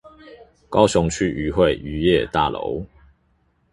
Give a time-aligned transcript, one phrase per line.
[0.67, 1.83] 高雄區漁會漁
[2.25, 2.87] 業大樓